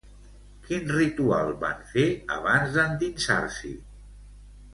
[0.69, 2.07] Quin ritual van fer
[2.37, 3.77] abans d'endinsar-s'hi?